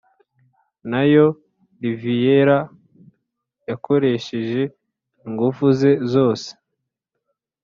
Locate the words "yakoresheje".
3.69-4.61